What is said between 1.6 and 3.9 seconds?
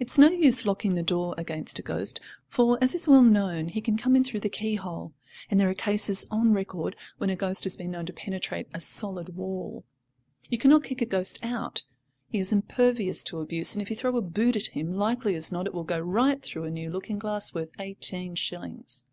a ghost, for, as is well known, he